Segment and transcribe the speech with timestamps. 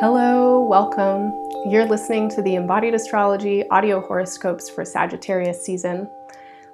[0.00, 1.32] Hello, welcome.
[1.68, 6.08] You're listening to the Embodied Astrology audio horoscopes for Sagittarius season.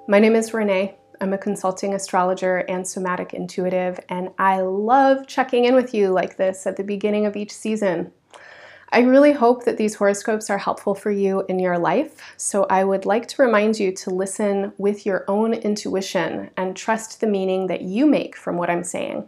[0.07, 0.95] My name is Renee.
[1.19, 6.37] I'm a consulting astrologer and somatic intuitive, and I love checking in with you like
[6.37, 8.11] this at the beginning of each season.
[8.91, 12.83] I really hope that these horoscopes are helpful for you in your life, so I
[12.83, 17.65] would like to remind you to listen with your own intuition and trust the meaning
[17.67, 19.27] that you make from what I'm saying.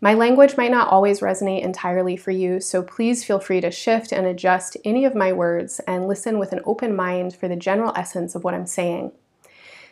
[0.00, 4.12] My language might not always resonate entirely for you, so please feel free to shift
[4.12, 7.92] and adjust any of my words and listen with an open mind for the general
[7.96, 9.10] essence of what I'm saying.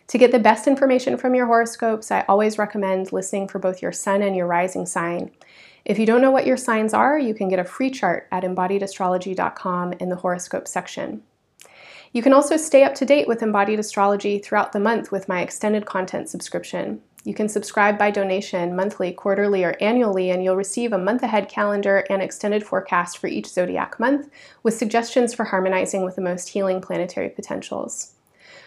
[0.08, 3.90] To get the best information from your horoscopes, I always recommend listening for both your
[3.90, 5.32] sun and your rising sign.
[5.84, 8.44] If you don't know what your signs are, you can get a free chart at
[8.44, 11.22] embodiedastrology.com in the horoscope section.
[12.12, 15.42] You can also stay up to date with embodied astrology throughout the month with my
[15.42, 17.02] extended content subscription.
[17.26, 21.48] You can subscribe by donation monthly, quarterly, or annually, and you'll receive a month ahead
[21.48, 24.30] calendar and extended forecast for each zodiac month
[24.62, 28.12] with suggestions for harmonizing with the most healing planetary potentials.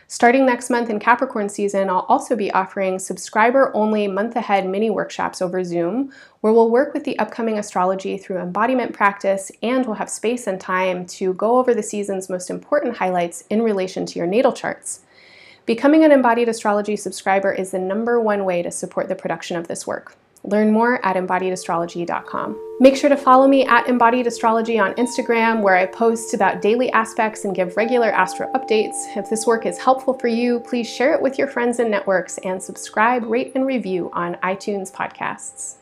[0.09, 4.89] Starting next month in Capricorn season, I'll also be offering subscriber only month ahead mini
[4.89, 9.95] workshops over Zoom, where we'll work with the upcoming astrology through embodiment practice and we'll
[9.95, 14.19] have space and time to go over the season's most important highlights in relation to
[14.19, 14.99] your natal charts.
[15.69, 19.67] Becoming an Embodied Astrology subscriber is the number one way to support the production of
[19.67, 20.15] this work.
[20.43, 22.77] Learn more at embodiedastrology.com.
[22.79, 26.91] Make sure to follow me at Embodied Astrology on Instagram, where I post about daily
[26.93, 29.15] aspects and give regular astro updates.
[29.15, 32.39] If this work is helpful for you, please share it with your friends and networks
[32.39, 35.75] and subscribe, rate, and review on iTunes podcasts.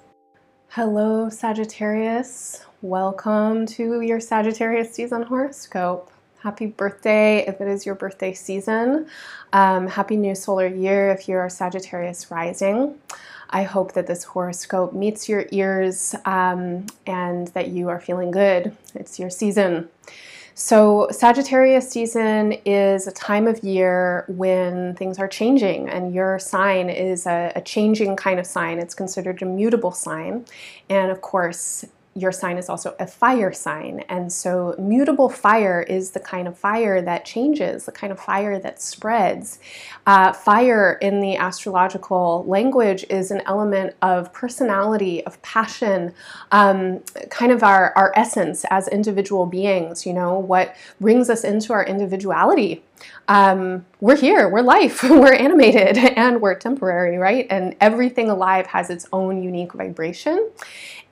[0.68, 2.66] Hello, Sagittarius.
[2.82, 9.08] Welcome to your Sagittarius season horoscope happy birthday if it is your birthday season.
[9.54, 12.96] Um, happy new solar year if you're Sagittarius rising.
[13.50, 18.76] I hope that this horoscope meets your ears um, and that you are feeling good.
[18.94, 19.90] It's your season.
[20.60, 26.90] So, Sagittarius season is a time of year when things are changing, and your sign
[26.90, 28.80] is a, a, changing kind of sign.
[28.80, 30.46] It's considered a mutable sign.
[30.90, 31.86] And of course,
[32.18, 34.00] your sign is also a fire sign.
[34.10, 38.58] And so, mutable fire is the kind of fire that changes, the kind of fire
[38.58, 39.60] that spreads.
[40.08, 46.14] Uh, fire in the astrological language is an element of personality, of passion,
[46.52, 51.72] um, kind of our, our essence as individual beings, you know, what brings us into
[51.72, 52.84] our individuality.
[53.28, 57.46] Um, we're here, we're life, we're animated, and we're temporary, right?
[57.50, 60.50] And everything alive has its own unique vibration.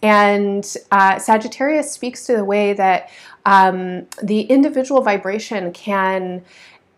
[0.06, 3.10] And uh, Sagittarius speaks to the way that
[3.44, 6.44] um, the individual vibration can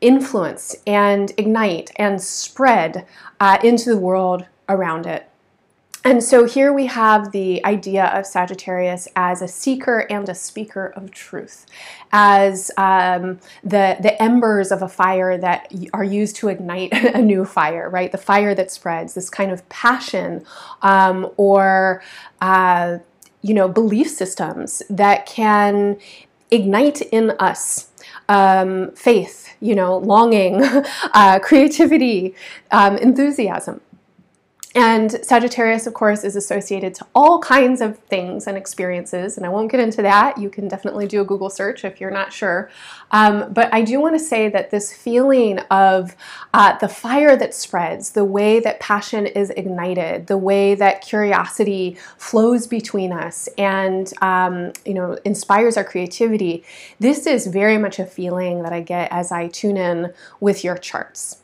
[0.02, 3.08] influence and ignite and spread
[3.40, 5.26] uh, into the world around it.
[6.04, 10.88] And so here we have the idea of Sagittarius as a seeker and a speaker
[10.88, 11.66] of truth,
[12.12, 17.44] as um, the, the embers of a fire that are used to ignite a new
[17.44, 18.12] fire, right?
[18.12, 20.46] The fire that spreads, this kind of passion
[20.82, 22.02] um, or,
[22.42, 23.00] uh,
[23.42, 25.98] you know, belief systems that can
[26.52, 27.92] ignite in us
[28.30, 30.64] um, faith, you know, longing,
[31.14, 32.36] uh, creativity,
[32.72, 33.82] um, enthusiasm.
[34.78, 39.50] And Sagittarius, of course, is associated to all kinds of things and experiences, and I
[39.50, 40.38] won't get into that.
[40.38, 42.70] You can definitely do a Google search if you're not sure.
[43.10, 46.16] Um, but I do want to say that this feeling of
[46.54, 51.98] uh, the fire that spreads, the way that passion is ignited, the way that curiosity
[52.20, 56.64] flows between us and um, you know inspires our creativity,
[57.00, 60.78] this is very much a feeling that I get as I tune in with your
[60.78, 61.38] charts.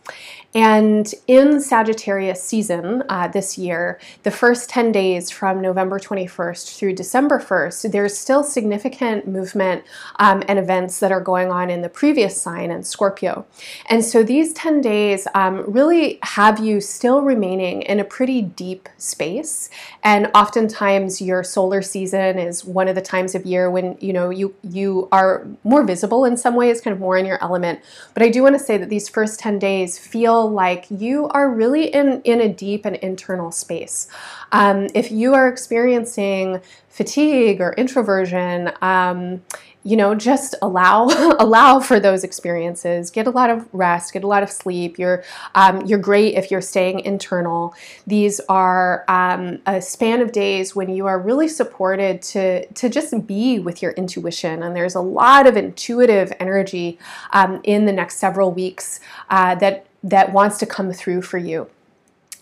[0.56, 6.94] And in Sagittarius season uh, this year, the first 10 days from November 21st through
[6.94, 9.84] December 1st, there's still significant movement
[10.18, 13.46] um, and events that are going on in the previous sign in Scorpio.
[13.90, 18.90] And so these 10 days um, really have you still remaining in a pretty deep
[18.98, 19.70] space.
[20.04, 24.30] And oftentimes your solar season is one of the times of year when you know
[24.30, 27.80] you you are more visible in some ways, kind of more in your element.
[28.14, 31.50] But I do want to say that these first 10 days feel like you are
[31.50, 34.08] really in, in a deep and internal space.
[34.52, 39.42] Um, if you are experiencing fatigue or introversion, um,
[39.84, 41.06] you know, just allow
[41.40, 43.12] allow for those experiences.
[43.12, 44.14] Get a lot of rest.
[44.14, 44.98] Get a lot of sleep.
[44.98, 45.24] You're
[45.56, 47.76] um, you're great if you're staying internal.
[48.08, 53.28] These are um, a span of days when you are really supported to to just
[53.28, 54.64] be with your intuition.
[54.64, 56.98] And there's a lot of intuitive energy
[57.32, 59.00] um, in the next several weeks
[59.30, 61.70] uh, that that wants to come through for you.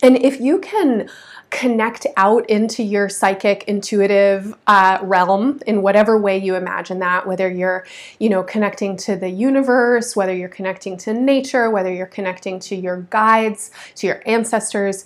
[0.01, 1.09] And if you can
[1.51, 7.50] connect out into your psychic intuitive uh, realm in whatever way you imagine that whether
[7.50, 7.86] you're
[8.19, 12.74] you know connecting to the universe whether you're connecting to nature whether you're connecting to
[12.74, 15.06] your guides to your ancestors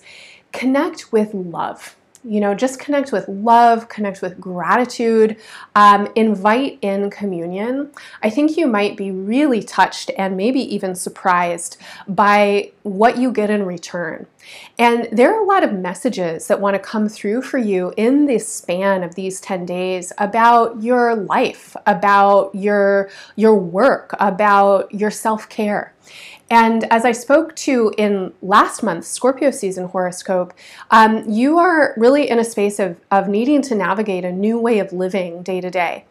[0.52, 1.96] connect with love
[2.26, 5.36] you know, just connect with love, connect with gratitude,
[5.76, 7.90] um, invite in communion.
[8.22, 11.76] I think you might be really touched and maybe even surprised
[12.08, 14.26] by what you get in return.
[14.78, 18.26] And there are a lot of messages that want to come through for you in
[18.26, 25.10] this span of these 10 days about your life, about your, your work, about your
[25.10, 25.94] self care.
[26.48, 30.54] And as I spoke to in last month's Scorpio season horoscope,
[30.92, 34.78] um, you are really in a space of, of needing to navigate a new way
[34.78, 36.04] of living day to day.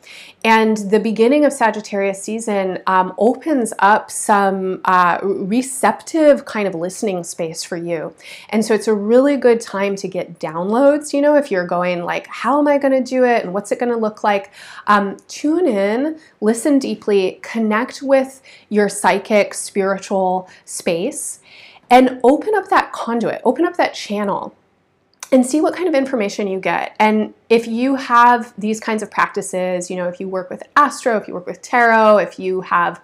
[0.44, 7.24] And the beginning of Sagittarius season um, opens up some uh, receptive kind of listening
[7.24, 8.14] space for you.
[8.50, 11.14] And so it's a really good time to get downloads.
[11.14, 13.72] You know, if you're going like, how am I going to do it and what's
[13.72, 14.52] it going to look like?
[14.86, 19.54] Um, tune in, listen deeply, connect with your psychic,
[20.66, 21.40] space
[21.90, 24.56] and open up that conduit, open up that channel
[25.32, 26.96] and see what kind of information you get.
[27.00, 31.18] And if you have these kinds of practices, you know, if you work with astro,
[31.18, 33.02] if you work with tarot, if you have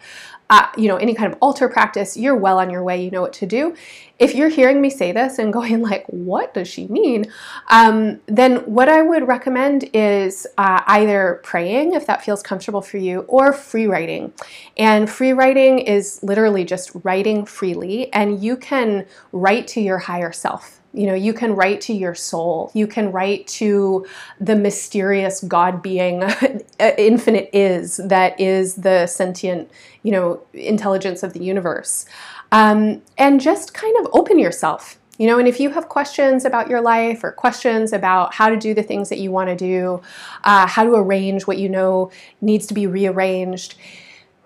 [0.51, 3.01] uh, you know, any kind of altar practice, you're well on your way.
[3.01, 3.74] You know what to do.
[4.19, 7.31] If you're hearing me say this and going like, "What does she mean?"
[7.69, 12.98] Um, then what I would recommend is uh, either praying if that feels comfortable for
[12.98, 14.33] you, or free writing.
[14.75, 20.33] And free writing is literally just writing freely, and you can write to your higher
[20.33, 22.70] self you know, you can write to your soul.
[22.74, 24.06] You can write to
[24.40, 26.24] the mysterious God being,
[26.80, 29.72] infinite is, that is the sentient,
[30.04, 32.06] you know, intelligence of the universe.
[32.52, 34.98] Um, and just kind of open yourself.
[35.18, 38.58] You know, and if you have questions about your life or questions about how to
[38.58, 40.02] do the things that you want to do,
[40.44, 42.12] uh, how to arrange what you know
[42.42, 43.76] needs to be rearranged,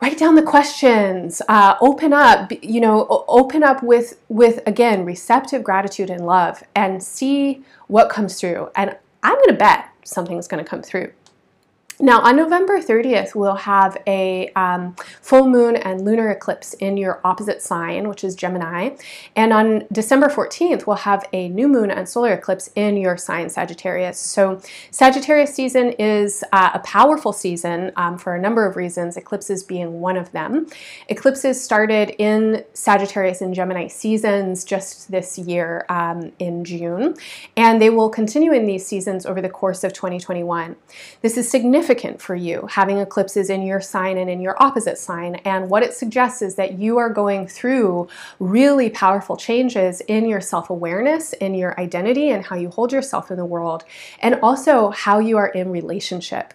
[0.01, 5.63] write down the questions uh, open up you know open up with with again receptive
[5.63, 8.69] gratitude and love and see what comes through.
[8.75, 11.11] And i'm going to bet something's going to come through
[11.99, 17.21] now, on November 30th, we'll have a um, full moon and lunar eclipse in your
[17.23, 18.97] opposite sign, which is Gemini.
[19.37, 23.49] And on December 14th, we'll have a new moon and solar eclipse in your sign,
[23.49, 24.19] Sagittarius.
[24.19, 24.61] So,
[24.91, 30.01] Sagittarius season is uh, a powerful season um, for a number of reasons, eclipses being
[30.01, 30.67] one of them.
[31.07, 37.15] Eclipses started in Sagittarius and Gemini seasons just this year um, in June,
[37.55, 40.75] and they will continue in these seasons over the course of 2021.
[41.21, 44.97] This is significant significant for you having eclipses in your sign and in your opposite
[44.97, 45.35] sign.
[45.45, 48.07] And what it suggests is that you are going through
[48.39, 53.29] really powerful changes in your self awareness, in your identity, and how you hold yourself
[53.29, 53.83] in the world,
[54.19, 56.53] and also how you are in relationship.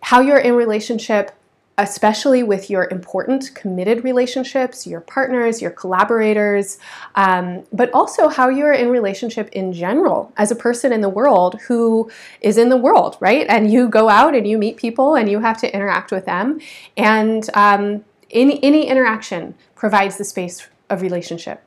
[0.00, 1.32] How you're in relationship
[1.80, 6.78] especially with your important committed relationships, your partners, your collaborators,
[7.14, 11.58] um, but also how you're in relationship in general as a person in the world
[11.62, 12.10] who
[12.42, 13.46] is in the world, right?
[13.48, 16.60] And you go out and you meet people and you have to interact with them.
[16.96, 21.62] And um, any, any interaction provides the space of relationship.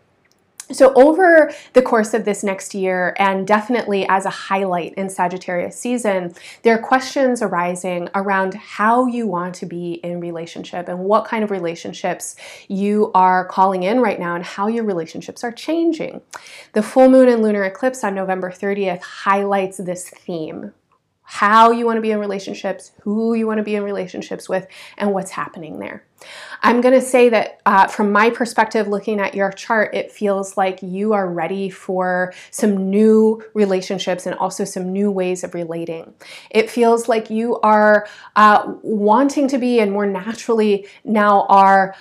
[0.71, 5.77] So, over the course of this next year, and definitely as a highlight in Sagittarius
[5.77, 11.25] season, there are questions arising around how you want to be in relationship and what
[11.25, 12.35] kind of relationships
[12.67, 16.21] you are calling in right now and how your relationships are changing.
[16.73, 20.73] The full moon and lunar eclipse on November 30th highlights this theme
[21.23, 24.67] how you want to be in relationships, who you want to be in relationships with,
[24.97, 26.05] and what's happening there.
[26.61, 30.55] I'm going to say that uh, from my perspective, looking at your chart, it feels
[30.55, 36.13] like you are ready for some new relationships and also some new ways of relating.
[36.49, 41.95] It feels like you are uh, wanting to be and more naturally now are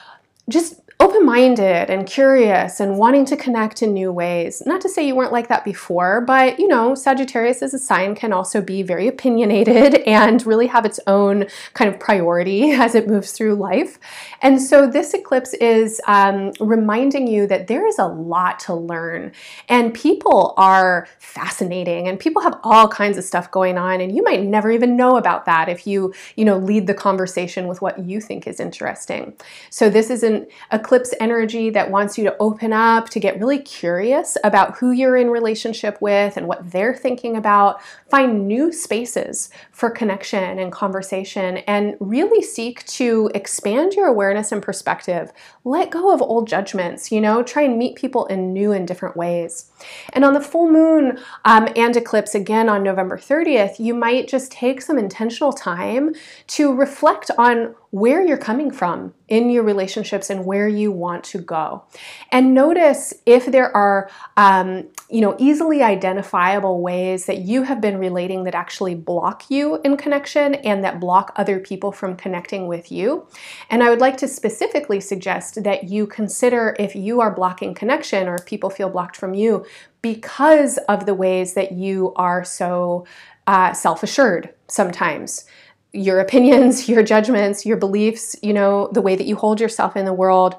[0.49, 4.63] just open minded and curious and wanting to connect in new ways.
[4.65, 8.15] Not to say you weren't like that before, but you know, Sagittarius as a sign
[8.15, 13.09] can also be very opinionated and really have its own kind of priority as it
[13.09, 13.99] moves through life.
[14.43, 19.33] And so this eclipse is um, reminding you that there is a lot to learn
[19.69, 24.23] and people are fascinating and people have all kinds of stuff going on and you
[24.23, 27.99] might never even know about that if you, you know, lead the conversation with what
[27.99, 29.35] you think is interesting.
[29.69, 33.41] So this is an eclipse eclipse energy that wants you to open up, to get
[33.41, 37.81] really curious about who you're in relationship with and what they're thinking about.
[38.11, 44.63] Find new spaces for connection and conversation and really seek to expand your awareness and
[44.63, 45.33] perspective.
[45.65, 49.17] Let go of old judgments, you know, try and meet people in new and different
[49.17, 49.71] ways.
[50.13, 54.53] And on the full moon um, and eclipse, again on November 30th, you might just
[54.53, 56.15] take some intentional time
[56.49, 61.37] to reflect on where you're coming from in your relationships and where you want to
[61.37, 61.85] go.
[62.31, 67.99] And notice if there are, um, you know, easily identifiable ways that you have been
[67.99, 72.91] relating that actually block you in connection and that block other people from connecting with
[72.91, 73.27] you.
[73.69, 78.27] And I would like to specifically suggest that you consider if you are blocking connection
[78.27, 79.67] or if people feel blocked from you
[80.01, 83.07] because of the ways that you are so
[83.47, 85.45] uh, self assured sometimes
[85.93, 90.05] your opinions, your judgments, your beliefs, you know, the way that you hold yourself in
[90.05, 90.57] the world,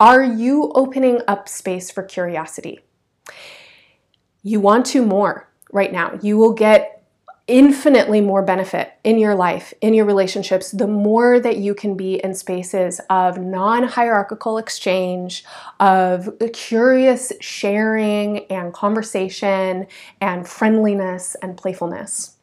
[0.00, 2.80] are you opening up space for curiosity?
[4.42, 6.18] You want to more right now.
[6.20, 6.94] You will get
[7.46, 12.14] infinitely more benefit in your life, in your relationships, the more that you can be
[12.24, 15.44] in spaces of non hierarchical exchange,
[15.78, 19.86] of curious sharing and conversation
[20.20, 22.36] and friendliness and playfulness.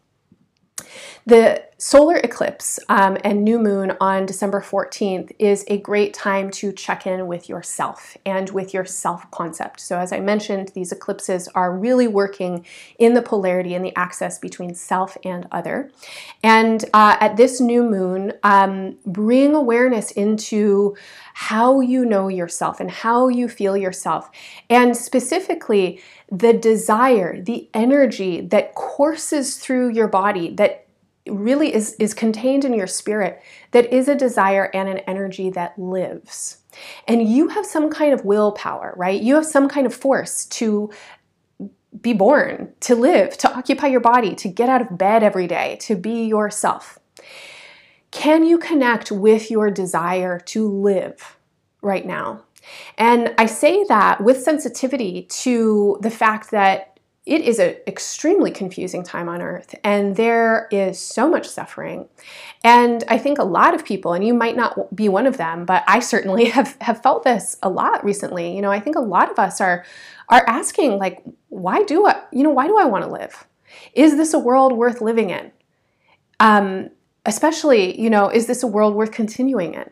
[1.25, 6.71] The solar eclipse um, and new moon on December 14th is a great time to
[6.71, 9.79] check in with yourself and with your self concept.
[9.79, 12.67] So, as I mentioned, these eclipses are really working
[12.99, 15.89] in the polarity and the axis between self and other.
[16.43, 20.95] And uh, at this new moon, um, bring awareness into
[21.33, 24.29] how you know yourself and how you feel yourself.
[24.69, 25.99] And specifically,
[26.31, 30.85] the desire, the energy that courses through your body, that
[31.31, 35.77] really is, is contained in your spirit that is a desire and an energy that
[35.79, 36.57] lives.
[37.07, 39.21] And you have some kind of willpower, right?
[39.21, 40.91] You have some kind of force to
[42.01, 45.77] be born, to live, to occupy your body, to get out of bed every day,
[45.81, 46.97] to be yourself.
[48.11, 51.37] Can you connect with your desire to live
[51.81, 52.43] right now?
[52.97, 56.90] And I say that with sensitivity to the fact that
[57.25, 62.07] it is an extremely confusing time on earth and there is so much suffering.
[62.63, 65.65] And i think a lot of people and you might not be one of them
[65.65, 68.55] but i certainly have, have felt this a lot recently.
[68.55, 69.85] You know i think a lot of us are
[70.29, 73.47] are asking like why do i you know why do i want to live?
[73.93, 75.51] Is this a world worth living in?
[76.39, 76.89] Um,
[77.25, 79.89] especially you know is this a world worth continuing in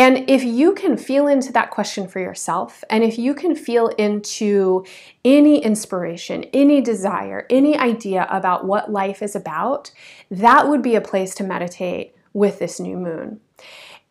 [0.00, 3.88] and if you can feel into that question for yourself, and if you can feel
[3.88, 4.82] into
[5.26, 9.90] any inspiration, any desire, any idea about what life is about,
[10.30, 13.40] that would be a place to meditate with this new moon.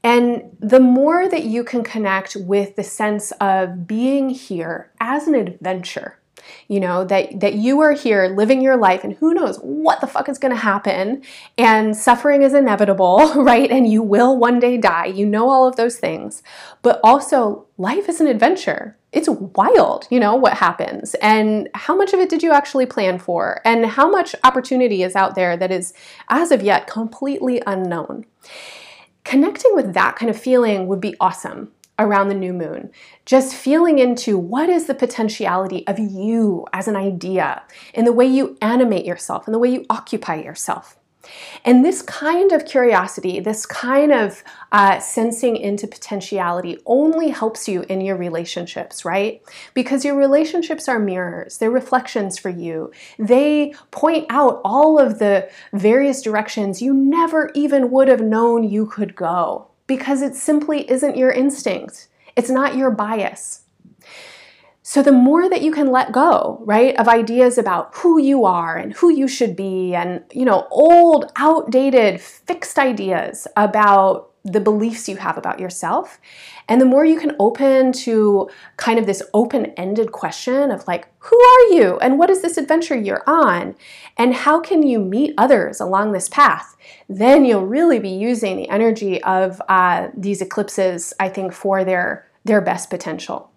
[0.03, 5.33] And the more that you can connect with the sense of being here as an
[5.33, 6.18] adventure,
[6.67, 10.07] you know that that you are here living your life and who knows what the
[10.07, 11.23] fuck is going to happen.
[11.57, 13.69] And suffering is inevitable right?
[13.71, 15.05] And you will one day die.
[15.05, 16.43] You know all of those things.
[16.81, 18.95] But also life is an adventure.
[19.11, 21.15] It's wild you know what happens.
[21.15, 23.61] And how much of it did you actually plan for?
[23.65, 25.93] And how much opportunity is out there that is
[26.29, 28.25] as of yet completely unknown?
[29.23, 32.89] Connecting with that kind of feeling would be awesome around the new moon.
[33.25, 37.61] Just feeling into what is the potentiality of you as an idea
[37.93, 40.95] in the way you animate yourself and the way you occupy yourself.
[41.65, 47.83] And this kind of curiosity, this kind of uh, sensing into potentiality only helps you
[47.83, 49.41] in your relationships, right?
[49.73, 52.91] Because your relationships are mirrors, they're reflections for you.
[53.19, 58.85] They point out all of the various directions you never even would have known you
[58.85, 62.07] could go because it simply isn't your instinct.
[62.35, 63.63] It's not your bias.
[64.89, 68.75] So the more that you can let go, right, of ideas about who you are
[68.75, 75.07] and who you should be and, you know, old, outdated, fixed ideas about the beliefs
[75.07, 76.19] you have about yourself.
[76.67, 81.07] And the more you can open to kind of this open ended question of like,
[81.19, 81.99] who are you?
[81.99, 83.75] And what is this adventure you're on?
[84.17, 86.75] And how can you meet others along this path?
[87.07, 92.27] Then you'll really be using the energy of uh, these eclipses, I think, for their,
[92.43, 93.51] their best potential.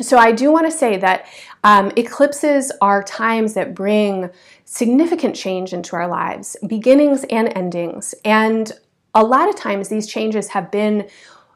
[0.00, 1.26] So I do want to say that
[1.62, 4.28] um, eclipses are times that bring
[4.64, 8.14] significant change into our lives, beginnings and endings.
[8.24, 8.72] And
[9.14, 11.08] a lot of times these changes have been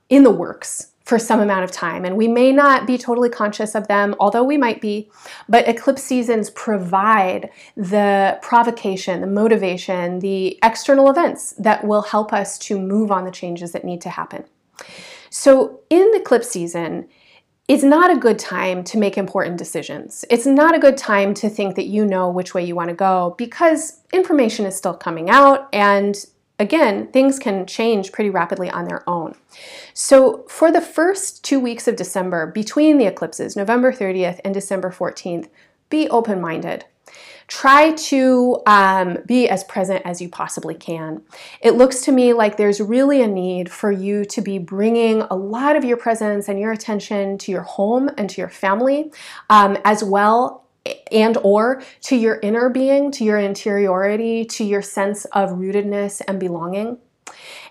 [0.09, 3.75] in the works for some amount of time, and we may not be totally conscious
[3.75, 5.11] of them, although we might be.
[5.49, 12.59] But eclipse seasons provide the provocation, the motivation, the external events that will help us
[12.59, 14.45] to move on the changes that need to happen.
[15.31, 17.09] So, in the eclipse season,
[17.69, 20.25] it's not a good time to make important decisions.
[20.31, 22.97] It's not a good time to think that you know which way you want to
[22.97, 26.17] go because information is still coming out and
[26.59, 29.35] again, things can change pretty rapidly on their own.
[29.95, 34.91] So, for the first two weeks of December, between the eclipses, November 30th and December
[34.91, 35.49] 14th,
[35.89, 36.85] be open minded.
[37.49, 41.23] Try to um, be as present as you possibly can.
[41.63, 45.35] It looks to me like there's really a need for you to be bringing a
[45.35, 49.11] lot of your presence and your attention to your home and to your family,
[49.49, 50.67] um, as well
[51.11, 56.39] and or to your inner being, to your interiority, to your sense of rootedness and
[56.39, 56.99] belonging.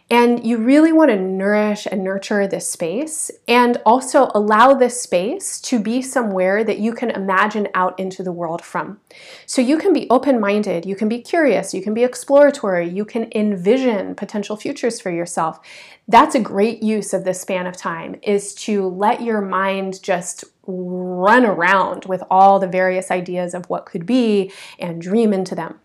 [0.09, 5.59] And you really want to nourish and nurture this space and also allow this space
[5.61, 9.01] to be somewhere that you can imagine out into the world from.
[9.45, 13.03] So you can be open minded, you can be curious, you can be exploratory, you
[13.03, 15.59] can envision potential futures for yourself.
[16.07, 20.45] That's a great use of this span of time is to let your mind just
[20.65, 25.81] run around with all the various ideas of what could be and dream into them.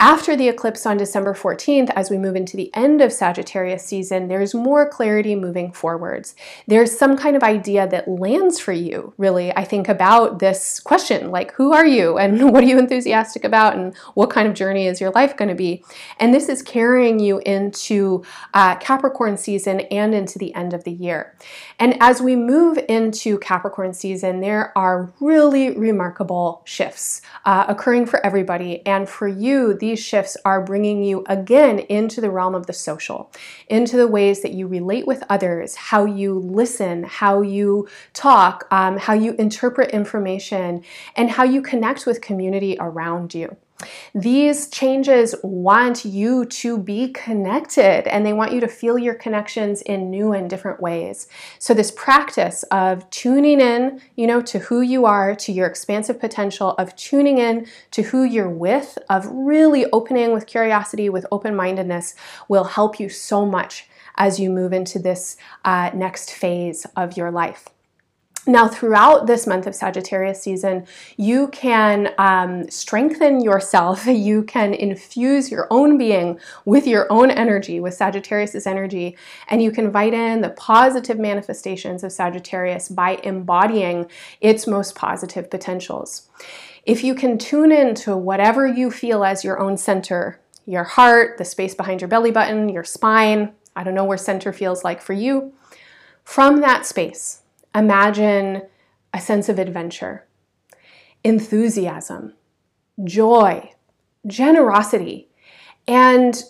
[0.00, 4.28] After the eclipse on December 14th, as we move into the end of Sagittarius season,
[4.28, 6.36] there's more clarity moving forwards.
[6.68, 11.32] There's some kind of idea that lands for you, really, I think, about this question
[11.32, 14.86] like, who are you and what are you enthusiastic about and what kind of journey
[14.86, 15.82] is your life going to be?
[16.20, 18.22] And this is carrying you into
[18.54, 21.36] uh, Capricorn season and into the end of the year.
[21.80, 28.24] And as we move into Capricorn season, there are really remarkable shifts uh, occurring for
[28.24, 28.86] everybody.
[28.86, 32.74] And for you, the these shifts are bringing you again into the realm of the
[32.74, 33.32] social,
[33.68, 38.98] into the ways that you relate with others, how you listen, how you talk, um,
[38.98, 40.84] how you interpret information,
[41.16, 43.56] and how you connect with community around you.
[44.14, 49.82] These changes want you to be connected and they want you to feel your connections
[49.82, 51.28] in new and different ways.
[51.60, 56.18] So this practice of tuning in, you know, to who you are, to your expansive
[56.18, 62.14] potential, of tuning in to who you're with, of really opening with curiosity, with open-mindedness
[62.48, 67.30] will help you so much as you move into this uh, next phase of your
[67.30, 67.68] life.
[68.48, 70.86] Now, throughout this month of Sagittarius season,
[71.18, 74.06] you can um, strengthen yourself.
[74.28, 79.16] You can infuse your own being with your own energy, with Sagittarius's energy,
[79.48, 84.06] and you can invite in the positive manifestations of Sagittarius by embodying
[84.40, 86.28] its most positive potentials.
[86.84, 91.36] If you can tune in to whatever you feel as your own center, your heart,
[91.36, 95.02] the space behind your belly button, your spine, I don't know where center feels like
[95.02, 95.52] for you,
[96.24, 97.42] from that space,
[97.78, 98.62] imagine
[99.14, 100.26] a sense of adventure,
[101.24, 102.34] enthusiasm,
[103.04, 103.72] joy,
[104.26, 105.28] generosity,
[105.86, 106.42] and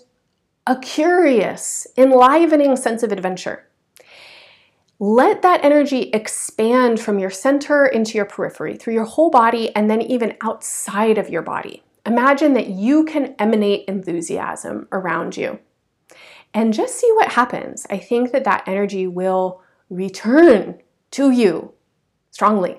[0.67, 3.69] a curious, enlivening sense of adventure.
[5.01, 9.89] Let that energy expand from your center into your periphery, through your whole body, and
[9.89, 11.85] then even outside of your body.
[12.05, 15.61] Imagine that you can emanate enthusiasm around you.
[16.53, 17.87] And just see what happens.
[17.91, 20.81] I think that that energy will return
[21.13, 21.73] to you
[22.31, 22.79] strongly.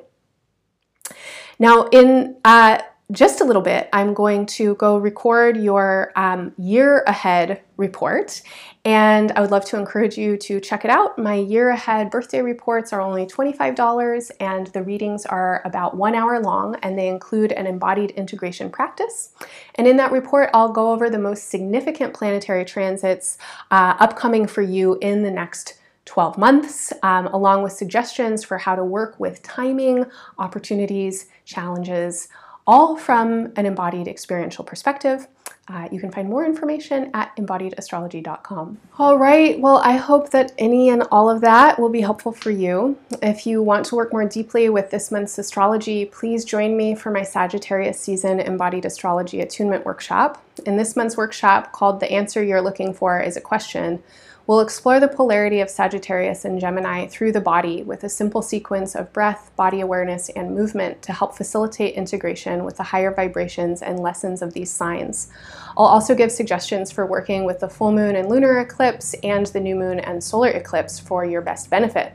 [1.59, 2.79] Now, in uh,
[3.11, 8.43] just a little bit, I'm going to go record your um, year ahead report,
[8.85, 11.17] and I would love to encourage you to check it out.
[11.17, 16.39] My year ahead birthday reports are only $25, and the readings are about one hour
[16.39, 19.31] long, and they include an embodied integration practice.
[19.73, 23.39] And in that report, I'll go over the most significant planetary transits
[23.71, 25.78] uh, upcoming for you in the next
[26.09, 30.03] 12 months, um, along with suggestions for how to work with timing,
[30.39, 32.29] opportunities, challenges,
[32.65, 35.27] all from an embodied experiential perspective.
[35.67, 38.79] Uh, you can find more information at embodiedastrology.com.
[38.97, 42.49] All right, well, I hope that any and all of that will be helpful for
[42.49, 42.97] you.
[43.21, 47.11] If you want to work more deeply with this month's astrology, please join me for
[47.11, 50.43] my Sagittarius season embodied astrology attunement workshop.
[50.65, 54.01] In this month's workshop, called The Answer You're Looking For is a Question,
[54.49, 58.95] We'll explore the polarity of Sagittarius and Gemini through the body with a simple sequence
[58.95, 63.99] of breath, body awareness, and movement to help facilitate integration with the higher vibrations and
[63.99, 65.31] lessons of these signs.
[65.77, 69.59] I'll also give suggestions for working with the full moon and lunar eclipse and the
[69.59, 72.13] new moon and solar eclipse for your best benefit.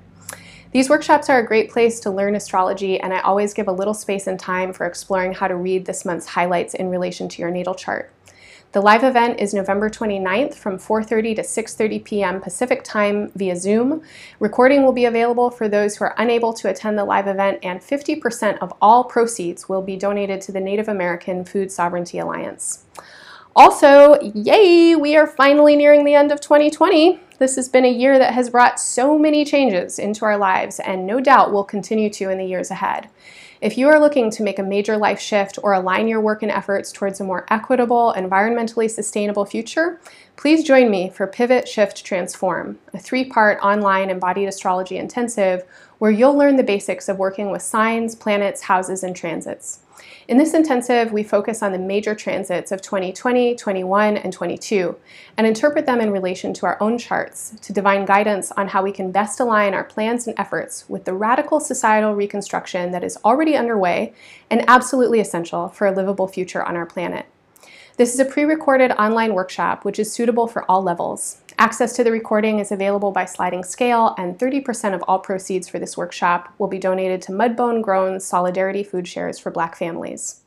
[0.73, 3.95] These workshops are a great place to learn astrology, and I always give a little
[3.95, 7.53] space and time for exploring how to read this month's highlights in relation to your
[7.53, 8.11] natal chart.
[8.75, 12.41] The live event is November 29th from 4.30 to 6.30 p.m.
[12.41, 14.03] Pacific time via Zoom.
[14.41, 17.81] Recording will be available for those who are unable to attend the live event and
[17.81, 22.85] 50% of all proceeds will be donated to the Native American Food Sovereignty Alliance.
[23.55, 27.21] Also, yay, we are finally nearing the end of 2020.
[27.39, 31.07] This has been a year that has brought so many changes into our lives and
[31.07, 33.09] no doubt will continue to in the years ahead.
[33.65, 36.53] If you are looking to make a major life shift or align your work and
[36.53, 39.99] efforts towards a more equitable, environmentally sustainable future,
[40.37, 45.63] please join me for Pivot, Shift, Transform, a three part online embodied astrology intensive
[45.97, 49.81] where you'll learn the basics of working with signs, planets, houses, and transits.
[50.27, 54.97] In this intensive, we focus on the major transits of 2020, 21, and 22,
[55.37, 58.91] and interpret them in relation to our own charts to divine guidance on how we
[58.91, 63.55] can best align our plans and efforts with the radical societal reconstruction that is already
[63.57, 64.15] underway
[64.51, 67.27] and absolutely essential for a livable future on our planet.
[67.97, 71.43] This is a pre-recorded online workshop which is suitable for all levels.
[71.59, 75.79] Access to the recording is available by sliding scale and 30% of all proceeds for
[75.79, 80.41] this workshop will be donated to Mudbone Grown Solidarity Food Shares for Black families.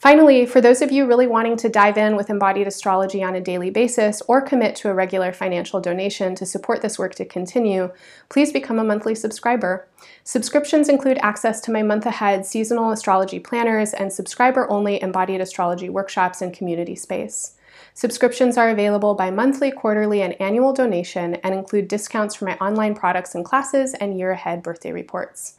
[0.00, 3.40] Finally, for those of you really wanting to dive in with embodied astrology on a
[3.40, 7.90] daily basis or commit to a regular financial donation to support this work to continue,
[8.28, 9.88] please become a monthly subscriber.
[10.24, 15.88] Subscriptions include access to my month ahead seasonal astrology planners and subscriber only embodied astrology
[15.88, 17.52] workshops and community space.
[17.96, 22.92] Subscriptions are available by monthly, quarterly, and annual donation and include discounts for my online
[22.92, 25.58] products and classes and year ahead birthday reports.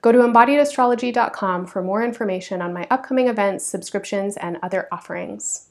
[0.00, 5.68] Go to embodiedastrology.com for more information on my upcoming events, subscriptions, and other offerings.